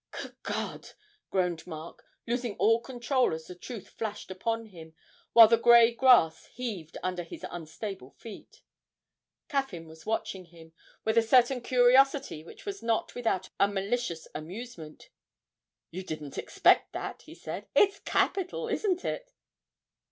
[0.13, 0.89] 'Good God!'
[1.29, 4.95] groaned Mark, losing all control as the truth flashed upon him
[5.33, 8.63] while the grey grass heaved under his unstable feet.
[9.47, 10.73] Caffyn was watching him,
[11.05, 15.09] with a certain curiosity which was not without a malicious amusement.
[15.91, 17.67] 'You didn't expect that,' he said.
[17.75, 19.31] 'It's capital, isn't it?'